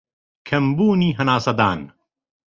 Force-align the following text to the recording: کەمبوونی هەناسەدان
کەمبوونی 0.47 1.15
هەناسەدان 1.19 1.79